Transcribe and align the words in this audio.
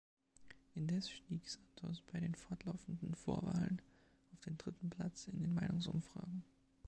Indes 0.73 1.11
stieg 1.11 1.47
Santos 1.47 2.01
bei 2.11 2.19
den 2.19 2.33
fortlaufenden 2.33 3.13
Vorwahlen 3.13 3.83
auf 4.33 4.39
den 4.39 4.57
dritten 4.57 4.89
Platz 4.89 5.27
in 5.27 5.37
den 5.39 5.53
Meinungsumfragen. 5.53 6.43